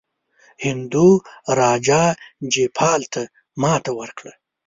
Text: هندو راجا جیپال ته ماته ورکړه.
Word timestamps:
هندو 0.65 1.07
راجا 1.59 2.03
جیپال 2.53 3.01
ته 3.13 3.21
ماته 3.61 3.91
ورکړه. 3.99 4.33